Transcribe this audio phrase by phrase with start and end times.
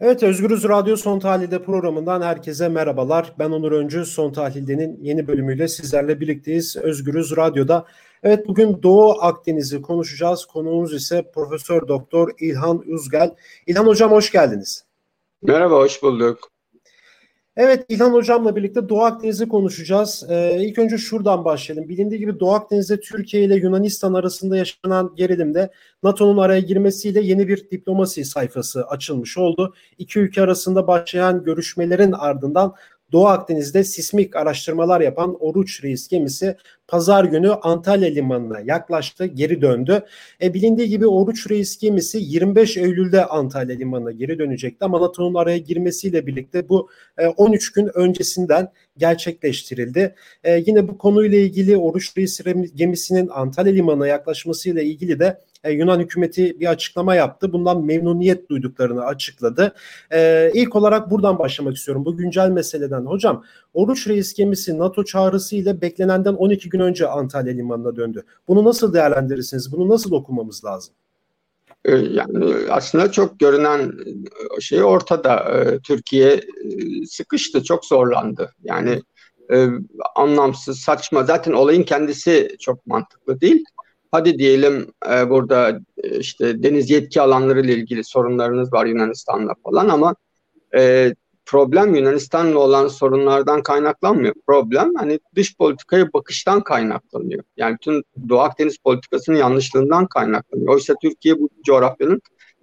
[0.00, 3.34] Evet Özgürüz Radyo Son Tahlil'de programından herkese merhabalar.
[3.38, 4.04] Ben Onur Öncü.
[4.04, 6.76] Son Tahlil'de'nin yeni bölümüyle sizlerle birlikteyiz.
[6.76, 7.86] Özgürüz Radyo'da.
[8.22, 10.44] Evet bugün Doğu Akdeniz'i konuşacağız.
[10.44, 13.34] Konuğumuz ise Profesör Doktor İlhan Uzgel.
[13.66, 14.84] İlhan Hocam hoş geldiniz.
[15.42, 16.50] Merhaba, hoş bulduk.
[17.58, 20.26] Evet İlhan Hocam'la birlikte Doğu Akdeniz'i konuşacağız.
[20.28, 21.88] Ee, ilk önce şuradan başlayalım.
[21.88, 25.70] Bilindiği gibi Doğu Akdeniz'de Türkiye ile Yunanistan arasında yaşanan gerilimde
[26.02, 29.74] NATO'nun araya girmesiyle yeni bir diplomasi sayfası açılmış oldu.
[29.98, 32.74] İki ülke arasında başlayan görüşmelerin ardından
[33.12, 36.56] Doğu Akdeniz'de sismik araştırmalar yapan Oruç Reis gemisi
[36.88, 40.02] pazar günü Antalya limanına yaklaştı, geri döndü.
[40.42, 45.58] E, bilindiği gibi Oruç Reis gemisi 25 Eylül'de Antalya limanına geri dönecekti ama NATO'nun araya
[45.58, 50.14] girmesiyle birlikte bu e, 13 gün öncesinden gerçekleştirildi.
[50.44, 52.40] E, yine bu konuyla ilgili Oruç Reis
[52.74, 57.52] gemisinin Antalya limanına yaklaşmasıyla ilgili de e, Yunan hükümeti bir açıklama yaptı.
[57.52, 59.74] Bundan memnuniyet duyduklarını açıkladı.
[60.12, 62.04] E, ilk olarak buradan başlamak istiyorum.
[62.04, 63.06] Bu güncel meseleden.
[63.06, 68.24] Hocam Oruç Reis gemisi NATO çağrısı ile beklenenden 12 gün önce Antalya limanına döndü.
[68.48, 69.72] Bunu nasıl değerlendirirsiniz?
[69.72, 70.94] Bunu nasıl okumamız lazım?
[71.84, 73.92] E, yani aslında çok görünen
[74.60, 75.36] şey ortada.
[75.36, 76.40] E, Türkiye e,
[77.06, 78.52] sıkıştı, çok zorlandı.
[78.62, 79.02] Yani
[80.14, 81.24] anlamsız, saçma.
[81.24, 83.64] Zaten olayın kendisi çok mantıklı değil
[84.10, 89.88] hadi diyelim e, burada e, işte deniz yetki alanları ile ilgili sorunlarınız var Yunanistan'la falan
[89.88, 90.14] ama
[90.74, 91.14] e,
[91.46, 94.34] problem Yunanistan'la olan sorunlardan kaynaklanmıyor.
[94.46, 97.44] Problem hani dış politikaya bakıştan kaynaklanıyor.
[97.56, 100.74] Yani tüm Doğu Akdeniz politikasının yanlışlığından kaynaklanıyor.
[100.74, 102.20] Oysa Türkiye bu coğrafyanın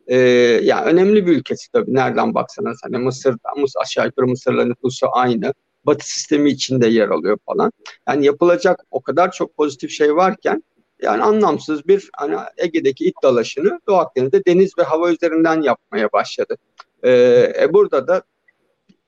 [0.07, 0.17] e,
[0.63, 5.53] yani önemli bir ülkesi tabii nereden baksanız hani Mısır'da Mısır, aşağı yukarı Mısır'la nüfusu aynı.
[5.85, 7.71] Batı sistemi içinde yer alıyor falan.
[8.07, 10.63] Yani yapılacak o kadar çok pozitif şey varken
[11.01, 16.57] yani anlamsız bir hani Ege'deki it dalaşını Doğu Akdeniz'de deniz ve hava üzerinden yapmaya başladı.
[17.03, 18.23] Ee, e, burada da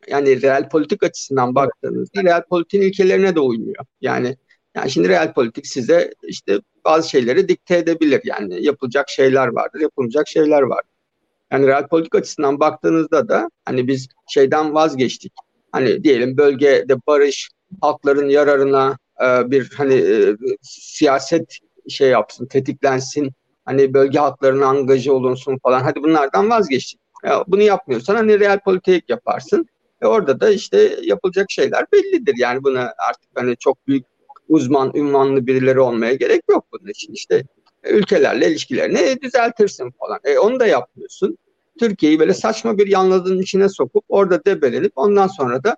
[0.07, 3.85] yani real politik açısından baktığınızda real politiğin ilkelerine de uymuyor.
[4.01, 4.37] Yani
[4.75, 8.21] yani şimdi real politik size işte bazı şeyleri dikte edebilir.
[8.23, 10.91] Yani yapılacak şeyler vardır, yapılacak şeyler vardır.
[11.51, 15.33] Yani real politik açısından baktığınızda da hani biz şeyden vazgeçtik.
[15.71, 17.49] Hani diyelim bölgede barış,
[17.81, 21.59] halkların yararına e, bir hani e, siyaset
[21.89, 23.31] şey yapsın, tetiklensin.
[23.65, 25.79] Hani bölge halklarına angaje olunsun falan.
[25.79, 26.99] Hadi bunlardan vazgeçtik.
[27.23, 29.65] Ya bunu yapmıyorsan hani real politik yaparsın.
[30.01, 32.35] E orada da işte yapılacak şeyler bellidir.
[32.37, 34.05] Yani buna artık hani çok büyük
[34.49, 37.13] uzman, ünvanlı birileri olmaya gerek yok bunun için.
[37.13, 37.43] İşte
[37.83, 40.19] ülkelerle ilişkilerini düzeltirsin falan.
[40.23, 41.37] E onu da yapmıyorsun.
[41.79, 45.77] Türkiye'yi böyle saçma bir yanladığın içine sokup orada debelenip ondan sonra da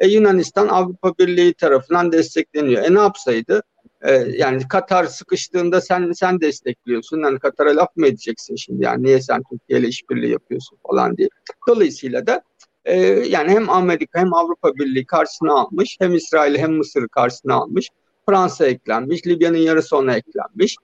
[0.00, 2.84] e, Yunanistan Avrupa Birliği tarafından destekleniyor.
[2.84, 3.62] E ne yapsaydı?
[4.02, 7.22] Ee, yani Katar sıkıştığında sen sen destekliyorsun.
[7.22, 8.84] Yani Katar'a laf mı edeceksin şimdi?
[8.84, 11.28] Yani niye sen Türkiye ile işbirliği yapıyorsun falan diye.
[11.68, 12.42] Dolayısıyla da
[12.84, 17.88] e, yani hem Amerika hem Avrupa Birliği karşısına almış, hem İsrail hem Mısır karşısına almış.
[18.26, 20.76] Fransa eklenmiş, Libya'nın yarısı ona eklenmiş.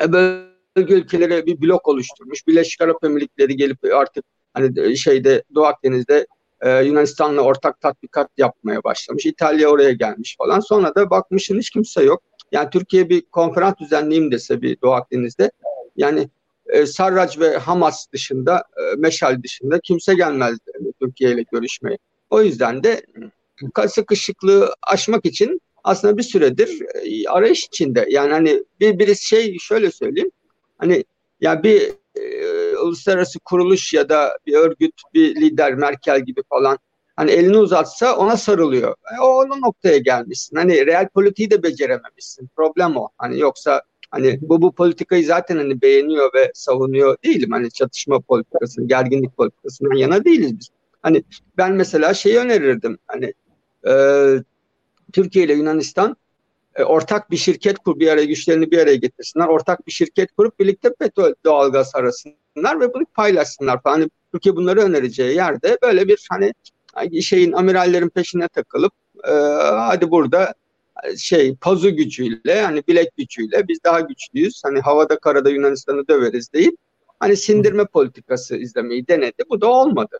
[0.00, 2.46] E, bölge ülkelere bir blok oluşturmuş.
[2.46, 6.26] Birleşik Arap Emirlikleri gelip artık hani şeyde Doğu Akdeniz'de
[6.60, 9.26] e, Yunanistan'la ortak tatbikat yapmaya başlamış.
[9.26, 10.60] İtalya oraya gelmiş falan.
[10.60, 12.22] Sonra da bakmışın hiç kimse yok.
[12.52, 15.50] Yani Türkiye bir konferans düzenleyeyim dese bir Doğu Akdeniz'de.
[15.96, 16.28] Yani
[16.66, 21.98] e, Sarraç ve Hamas dışında, e, Meşal dışında kimse gelmez yani, Türkiye ile görüşmeye.
[22.30, 23.02] O yüzden de
[23.88, 28.06] sıkışıklığı aşmak için aslında bir süredir e, arayış içinde.
[28.10, 30.30] Yani hani bir birisi şey şöyle söyleyeyim.
[30.78, 31.04] Hani
[31.40, 31.92] ya bir e,
[32.82, 36.78] uluslararası kuruluş ya da bir örgüt, bir lider Merkel gibi falan
[37.16, 38.94] hani elini uzatsa ona sarılıyor.
[39.16, 40.56] E, o onun noktaya gelmişsin.
[40.56, 42.48] Hani real politiği de becerememişsin.
[42.56, 43.08] Problem o.
[43.18, 47.50] Hani yoksa hani bu bu politikayı zaten hani beğeniyor ve savunuyor değilim.
[47.50, 50.68] Hani çatışma politikasını, gerginlik politikasından yana değiliz biz.
[51.02, 51.24] Hani
[51.56, 52.98] ben mesela şeyi önerirdim.
[53.06, 53.34] Hani
[53.88, 53.92] e,
[55.12, 56.16] Türkiye ile Yunanistan
[56.76, 59.46] e, ortak bir şirket kur bir araya güçlerini bir araya getirsinler.
[59.46, 63.94] Ortak bir şirket kurup birlikte petrol doğalgaz arasınlar ve bunu paylaşsınlar falan.
[63.94, 66.52] Hani Türkiye bunları önereceği yerde böyle bir hani
[67.22, 68.92] şeyin amirallerin peşine takılıp
[69.28, 69.32] e,
[69.70, 70.54] hadi burada
[71.04, 74.62] e, şey pazu gücüyle yani bilek gücüyle biz daha güçlüyüz.
[74.64, 76.74] Hani havada karada Yunanistan'ı döveriz deyip
[77.20, 79.44] hani sindirme politikası izlemeyi denedi.
[79.50, 80.18] Bu da olmadı.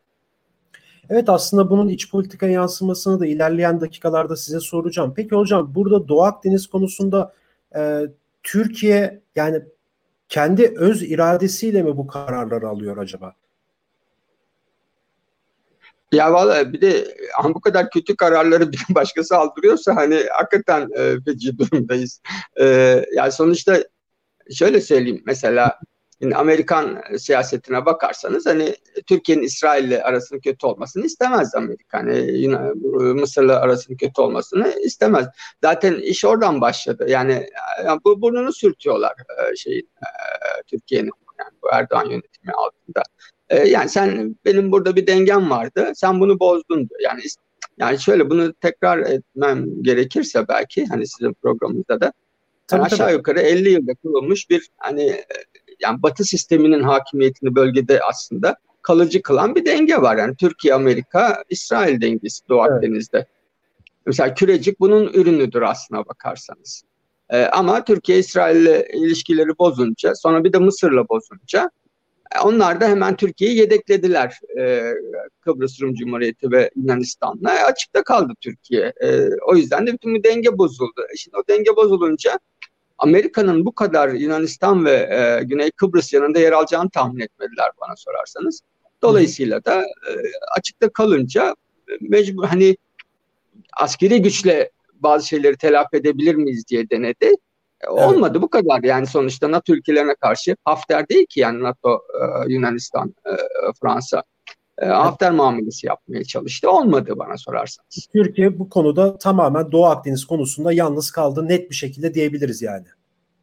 [1.11, 5.13] Evet aslında bunun iç politika yansımasını da ilerleyen dakikalarda size soracağım.
[5.17, 7.35] Peki hocam burada Doğu Akdeniz konusunda
[7.77, 8.03] e,
[8.43, 9.63] Türkiye yani
[10.29, 13.35] kendi öz iradesiyle mi bu kararları alıyor acaba?
[16.13, 21.17] Ya valla bir de hani bu kadar kötü kararları bir başkası aldırıyorsa hani hakikaten e,
[21.25, 22.21] feci durumdayız.
[22.61, 22.65] E,
[23.17, 23.85] yani sonuçta
[24.55, 25.81] şöyle söyleyeyim mesela
[26.23, 28.75] Şimdi Amerikan siyasetine bakarsanız hani
[29.07, 31.99] Türkiye'nin İsrail'le arasının kötü olmasını istemez Amerika.
[31.99, 32.49] Hani
[33.15, 35.27] Mısır'la arasının kötü olmasını istemez.
[35.63, 37.07] Zaten iş oradan başladı.
[37.09, 37.47] Yani,
[37.85, 40.09] yani bu burnunu sürtüyorlar e, şeyin e,
[40.67, 43.03] Türkiye'nin yani bu Erdoğan yönetimi altında.
[43.49, 45.93] E, yani sen benim burada bir dengem vardı.
[45.95, 47.01] Sen bunu bozdun diyor.
[47.01, 47.23] Yani
[47.79, 52.13] yani şöyle bunu tekrar etmem gerekirse belki hani sizin programınızda da
[52.73, 53.13] yani aşağı tabii.
[53.13, 55.25] yukarı 50 yılda kurulmuş bir hani
[55.83, 60.17] yani Batı sisteminin hakimiyetini bölgede aslında kalıcı kılan bir denge var.
[60.17, 62.73] Yani Türkiye, Amerika, İsrail dengesi Doğu evet.
[62.73, 63.27] Akdeniz'de.
[64.07, 66.83] Mesela Kürecik bunun ürünüdür aslına bakarsanız.
[67.31, 71.71] Ee, ama Türkiye İsrail'le ilişkileri bozunca, sonra bir de Mısır'la bozunca
[72.37, 74.39] e, onlar da hemen Türkiye'yi yedeklediler.
[74.59, 74.93] Ee,
[75.41, 78.93] Kıbrıs Rum Cumhuriyeti ve Yunanistan'la açıkta kaldı Türkiye.
[79.03, 81.07] Ee, o yüzden de bütün bir denge bozuldu.
[81.15, 82.39] E, şimdi o denge bozulunca
[83.01, 88.61] Amerika'nın bu kadar Yunanistan ve e, Güney Kıbrıs yanında yer alacağını tahmin etmediler bana sorarsanız.
[89.03, 90.13] Dolayısıyla da e,
[90.59, 91.55] açıkta kalınca
[91.89, 92.77] e, mecbur hani
[93.77, 97.35] askeri güçle bazı şeyleri telafi edebilir miyiz diye denedi.
[97.81, 98.43] E, olmadı evet.
[98.43, 103.33] bu kadar yani sonuçta NATO ülkelerine karşı Hafter değil ki yani NATO, e, Yunanistan, e,
[103.81, 104.23] Fransa
[104.81, 106.71] e, Hafter muamelesi yapmaya çalıştı.
[106.71, 108.09] Olmadı bana sorarsanız.
[108.15, 112.87] Türkiye bu konuda tamamen Doğu Akdeniz konusunda yalnız kaldı net bir şekilde diyebiliriz yani.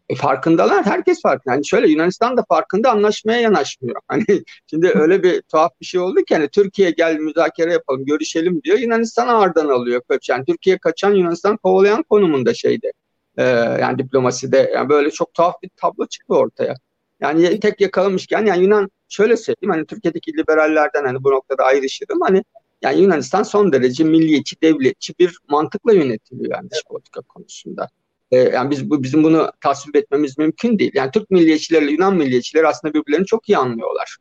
[0.10, 0.86] E, farkındalar.
[0.86, 1.54] Herkes farkında.
[1.54, 4.01] Yani şöyle Yunanistan da farkında anlaşmaya yanaşmıyor.
[4.07, 8.62] Hani şimdi öyle bir tuhaf bir şey oldu ki hani Türkiye gel müzakere yapalım, görüşelim
[8.63, 8.80] diyor.
[8.80, 10.01] Yunanistan ağırdan alıyor.
[10.30, 12.92] Yani Türkiye kaçan Yunanistan kovalayan konumunda şeyde.
[13.38, 13.44] Ee,
[13.81, 16.75] yani diplomaside yani böyle çok tuhaf bir tablo çıktı ortaya.
[17.21, 22.43] Yani tek yakalamışken yani Yunan şöyle söyleyeyim hani Türkiye'deki liberallerden hani bu noktada ayrışırım hani
[22.81, 27.89] yani Yunanistan son derece milliyetçi, devletçi bir mantıkla yönetiliyor yani dış politika konusunda.
[28.31, 30.91] Ee, yani biz bu bizim bunu tasvip etmemiz mümkün değil.
[30.93, 34.17] Yani Türk milliyetçilerle Yunan milliyetçileri aslında birbirlerini çok iyi anlıyorlar.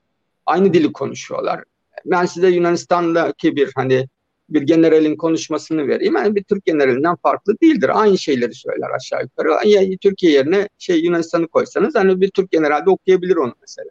[0.46, 1.64] Aynı dili konuşuyorlar.
[2.04, 4.08] Ben size Yunanistan'daki bir hani
[4.48, 6.16] bir generalin konuşmasını vereyim.
[6.16, 7.90] Yani bir Türk generalinden farklı değildir.
[8.00, 9.69] Aynı şeyleri söyler aşağı yukarı.
[9.69, 13.90] Ya, Türkiye yerine şey Yunanistan'ı koysanız hani bir Türk generalde okuyabilir onu mesela.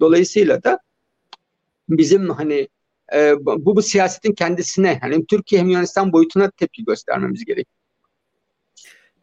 [0.00, 0.78] Dolayısıyla da
[1.88, 2.68] bizim hani
[3.14, 7.84] e, bu bu siyasetin kendisine hani Türkiye hem Yunanistan boyutuna tepki göstermemiz gerekiyor.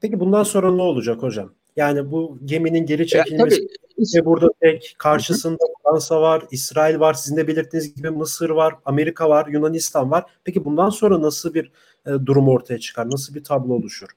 [0.02, 1.54] Peki bundan sonra ne olacak hocam?
[1.76, 3.68] Yani bu geminin geri çekilmesi
[4.16, 9.30] ve burada tek karşısında Fransa var, İsrail var, sizin de belirttiğiniz gibi Mısır var, Amerika
[9.30, 10.24] var, Yunanistan var.
[10.44, 11.72] Peki bundan sonra nasıl bir
[12.06, 13.12] e, durum ortaya çıkar?
[13.12, 14.08] Nasıl bir tablo oluşur?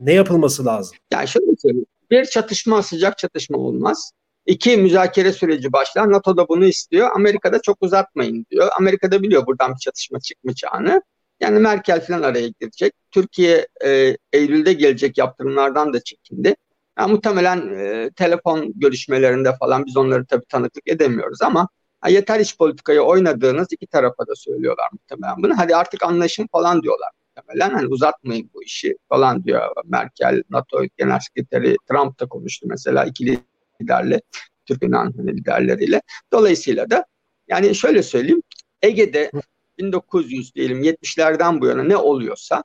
[0.00, 0.96] Ne yapılması lazım?
[1.12, 1.86] Yani şöyle söyleyeyim.
[2.10, 4.12] Bir çatışma sıcak çatışma olmaz.
[4.46, 6.12] İki müzakere süreci başlar.
[6.12, 7.10] NATO da bunu istiyor.
[7.14, 8.68] Amerika'da çok uzatmayın diyor.
[8.78, 11.02] Amerika'da biliyor buradan bir çatışma çıkmayacağını.
[11.40, 12.92] Yani Merkel falan araya girecek.
[13.10, 16.56] Türkiye e, Eylül'de gelecek yaptırımlardan da çekindi.
[16.98, 21.68] Yani muhtemelen e, telefon görüşmelerinde falan biz onları tabii tanıklık edemiyoruz ama
[22.00, 25.58] ha, yeter iç politikayı oynadığınız iki tarafa da söylüyorlar muhtemelen bunu.
[25.58, 27.70] Hadi artık anlaşın falan diyorlar muhtemelen.
[27.70, 33.38] Hani uzatmayın bu işi falan diyor Merkel, NATO Genel Sekreteri Trump da konuştu mesela ikili
[33.82, 34.20] liderle,
[34.66, 36.02] Türk Yunan hani liderleriyle.
[36.32, 37.04] Dolayısıyla da
[37.48, 38.42] yani şöyle söyleyeyim
[38.82, 39.30] Ege'de
[39.78, 42.62] 1900 diyelim 70'lerden bu yana ne oluyorsa ya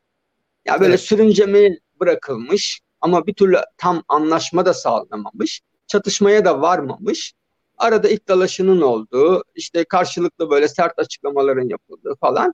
[0.65, 1.01] yani böyle evet.
[1.01, 5.61] sürüncemeye bırakılmış ama bir türlü tam anlaşma da sağlanamamış.
[5.87, 7.33] Çatışmaya da varmamış.
[7.77, 12.53] Arada ilk dalaşının olduğu, işte karşılıklı böyle sert açıklamaların yapıldığı falan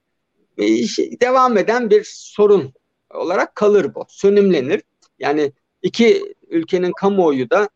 [0.96, 2.74] şey, devam eden bir sorun
[3.14, 4.06] olarak kalır bu.
[4.10, 4.82] Sönümlenir.
[5.20, 7.70] Yani iki ülkenin kamuoyu da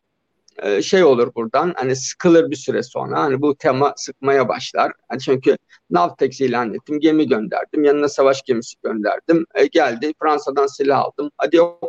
[0.57, 4.91] e, şey olur buradan hani sıkılır bir süre sonra hani bu tema sıkmaya başlar.
[5.11, 5.57] Yani çünkü
[5.89, 9.45] Navtex ilan ettim, gemi gönderdim, yanına savaş gemisi gönderdim.
[9.55, 11.31] E, geldi Fransa'dan silah aldım.
[11.37, 11.79] Hadi o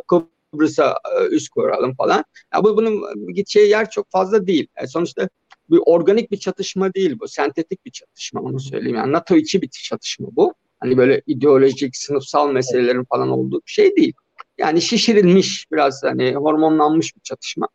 [0.51, 2.23] Kıbrıs'a e, üst kuralım falan.
[2.53, 3.03] Ya bu bunun
[3.33, 4.67] gideceği yer çok fazla değil.
[4.77, 5.29] Yani sonuçta
[5.69, 7.27] bir organik bir çatışma değil bu.
[7.27, 8.97] Sentetik bir çatışma onu söyleyeyim.
[8.97, 10.53] Yani NATO içi bir çatışma bu.
[10.79, 14.13] Hani böyle ideolojik, sınıfsal meselelerin falan olduğu bir şey değil.
[14.57, 17.67] Yani şişirilmiş, biraz hani hormonlanmış bir çatışma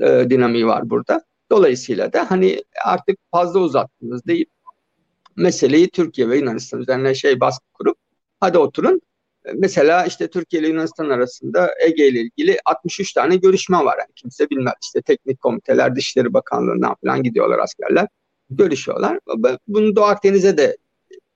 [0.00, 1.24] e, dinamiği var burada.
[1.50, 4.48] Dolayısıyla da hani artık fazla uzattınız deyip
[5.36, 7.96] meseleyi Türkiye ve Yunanistan üzerine şey baskı kurup
[8.40, 9.00] hadi oturun
[9.54, 13.98] Mesela işte Türkiye ile Yunanistan arasında Ege ile ilgili 63 tane görüşme var.
[13.98, 14.74] Yani kimse bilmez.
[14.82, 18.08] İşte teknik komiteler, Dışişleri Bakanlığı'ndan falan gidiyorlar askerler.
[18.50, 19.18] Görüşüyorlar.
[19.68, 20.76] Bunu Doğu Akdeniz'e de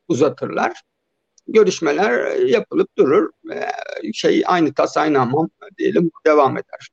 [0.09, 0.81] uzatırlar.
[1.49, 3.31] Görüşmeler yapılıp durur.
[4.13, 6.89] Şey aynı tas aynı hamam diyelim devam eder.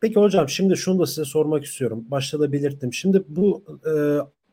[0.00, 2.04] Peki hocam şimdi şunu da size sormak istiyorum.
[2.08, 2.92] Başta da belirttim.
[2.92, 3.92] Şimdi bu e,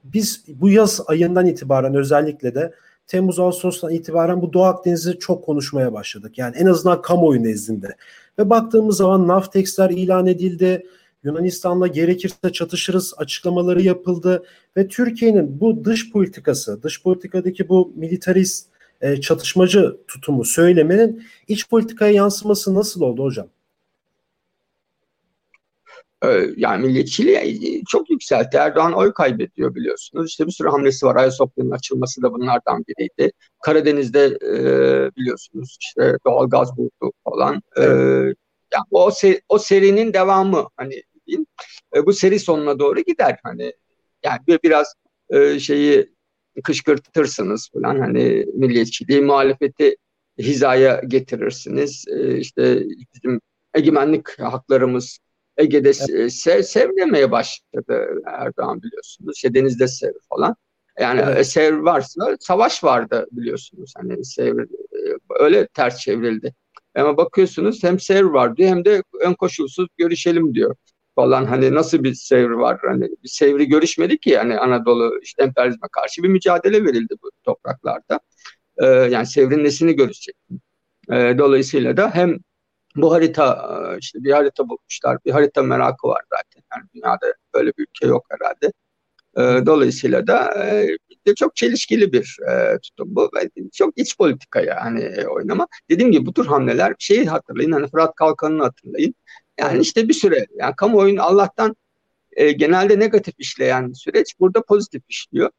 [0.03, 2.73] biz bu yaz ayından itibaren özellikle de
[3.07, 6.37] Temmuz Ağustos'tan itibaren bu Doğu Akdeniz'i çok konuşmaya başladık.
[6.37, 7.95] Yani en azından kamuoyu nezdinde.
[8.39, 10.85] Ve baktığımız zaman Naftex'ler ilan edildi.
[11.23, 14.43] Yunanistan'la gerekirse çatışırız açıklamaları yapıldı
[14.77, 18.67] ve Türkiye'nin bu dış politikası, dış politikadaki bu militarist
[19.01, 23.47] e, çatışmacı tutumu söylemenin iç politikaya yansıması nasıl oldu hocam?
[26.23, 28.57] Ee, yani milliyetçiliği e, çok yükseltti.
[28.57, 30.29] Erdoğan oy kaybediyor biliyorsunuz.
[30.29, 31.15] İşte bir sürü hamlesi var.
[31.15, 33.31] Ayasofya'nın açılması da bunlardan biriydi.
[33.63, 34.55] Karadeniz'de e,
[35.15, 37.61] biliyorsunuz işte doğal gaz buldu falan.
[37.77, 37.83] E,
[38.73, 41.03] yani o, se o serinin devamı hani.
[41.95, 43.39] E, bu seri sonuna doğru gider.
[43.43, 43.73] Hani
[44.23, 44.93] yani bir, biraz
[45.29, 46.13] e, şeyi
[46.63, 49.95] kışkırtırsınız falan hani milliyetçiliği, muhalefeti
[50.39, 52.05] hizaya getirirsiniz.
[52.07, 53.41] E, işte bizim
[53.73, 55.19] egemenlik haklarımız
[55.57, 56.33] Ege'de evet.
[56.33, 59.35] sev, sevlemeye başladı Erdoğan biliyorsunuz.
[59.35, 60.55] İşte denizde sev falan.
[60.99, 61.47] Yani evet.
[61.47, 63.93] sev varsa savaş vardı biliyorsunuz.
[63.97, 64.57] Hani sev
[65.39, 66.53] öyle ters çevrildi.
[66.95, 70.75] Ama bakıyorsunuz hem sev var diyor hem de ön koşulsuz görüşelim diyor
[71.15, 75.87] falan hani nasıl bir sevri var hani bir sevri görüşmedi ki yani Anadolu işte emperyalizme
[75.91, 78.19] karşı bir mücadele verildi bu topraklarda
[78.77, 80.35] ee, yani sevrin nesini görüşecek
[81.11, 82.37] ee, dolayısıyla da hem
[82.95, 87.83] bu harita işte bir harita bulmuşlar bir harita merakı var zaten yani dünyada böyle bir
[87.83, 88.71] ülke yok herhalde
[89.37, 90.65] ee, dolayısıyla da
[91.25, 93.31] e, çok çelişkili bir e, tutum bu.
[93.73, 95.67] Çok iç politikaya hani oynama.
[95.89, 99.15] Dediğim gibi bu tür hamleler şeyi hatırlayın hani Fırat Kalkan'ı hatırlayın.
[99.59, 101.75] Yani işte bir süre yani kamuoyun Allah'tan
[102.31, 105.49] e, genelde negatif işleyen süreç burada pozitif işliyor.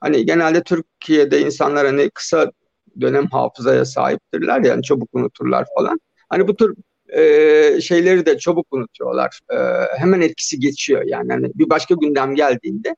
[0.00, 2.52] Hani genelde Türkiye'de insanlar hani kısa
[3.00, 6.00] dönem hafızaya sahiptirler yani çabuk unuturlar falan.
[6.30, 6.74] Hani bu tür
[7.08, 9.40] e, şeyleri de çabuk unutuyorlar.
[9.52, 9.56] E,
[9.98, 12.96] hemen etkisi geçiyor yani hani bir başka gündem geldiğinde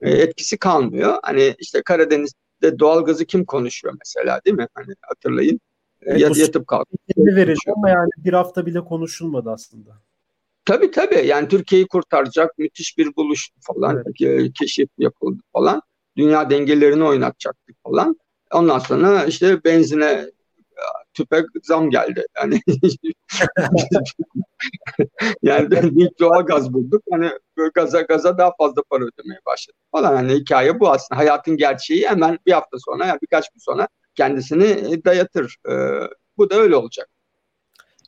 [0.00, 1.18] e, etkisi kalmıyor.
[1.22, 4.66] Hani işte Karadeniz'de doğalgazı kim konuşuyor mesela değil mi?
[4.74, 5.60] Hani hatırlayın.
[6.02, 7.36] Evet, Yat, yatıp kalkıyor.
[7.36, 9.90] verildi ama yani bir hafta bile konuşulmadı aslında.
[10.64, 14.52] Tabii tabii yani Türkiye'yi kurtaracak müthiş bir buluş falan evet.
[14.58, 15.82] keşif yapıldı falan.
[16.16, 18.16] Dünya dengelerini oynatacaktık falan.
[18.52, 20.30] Ondan sonra işte benzine
[21.14, 22.26] tüpe zam geldi.
[22.36, 22.60] Yani
[25.42, 27.02] yani büyük doğal gaz bulduk.
[27.10, 27.30] Hani
[27.74, 30.16] gaza gaza daha fazla para ödemeye başladık falan.
[30.16, 31.18] Hani hikaye bu aslında.
[31.18, 35.56] Hayatın gerçeği hemen bir hafta sonra yani birkaç gün sonra kendisini dayatır.
[35.68, 35.72] Ee,
[36.38, 37.08] bu da öyle olacak.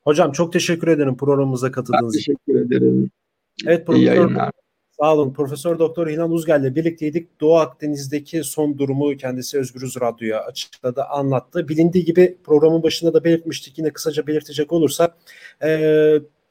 [0.04, 2.36] Hocam çok teşekkür ederim programımıza katıldığınız için.
[2.46, 3.10] Teşekkür ederim.
[3.66, 4.52] Evet profesör.
[5.02, 5.32] Sağ olun.
[5.32, 7.40] Profesör Doktor İlhan Uzgel ile birlikteydik.
[7.40, 11.68] Doğu Akdeniz'deki son durumu kendisi Özgürüz Radyo'ya açıkladı, anlattı.
[11.68, 13.78] Bilindiği gibi programın başında da belirtmiştik.
[13.78, 15.14] Yine kısaca belirtecek olursak
[15.62, 15.68] e,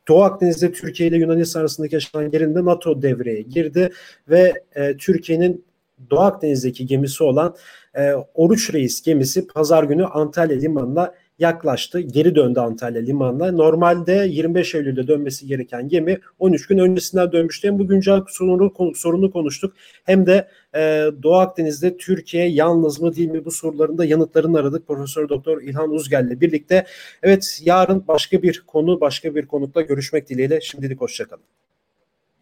[0.07, 3.89] Doğu Akdeniz'de Türkiye ile Yunanistan arasındaki yaşanan gerilinde NATO devreye girdi
[4.29, 5.65] ve e, Türkiye'nin
[6.09, 7.55] Doğu Akdeniz'deki gemisi olan
[7.95, 11.99] e, Oruç Reis gemisi pazar günü Antalya limanına yaklaştı.
[11.99, 13.51] Geri döndü Antalya limanına.
[13.51, 17.67] Normalde 25 Eylül'de dönmesi gereken gemi 13 gün öncesinden dönmüştü.
[17.67, 19.73] Hem bu güncel sorunu, sorunu konuştuk
[20.03, 24.87] hem de e, Doğu Akdeniz'de Türkiye yalnız mı değil mi bu soruların da yanıtlarını aradık.
[24.87, 26.85] Profesör Doktor İlhan Uzgel ile birlikte.
[27.23, 30.61] Evet yarın başka bir konu başka bir konukla görüşmek dileğiyle.
[30.61, 31.60] Şimdilik hoşçakalın.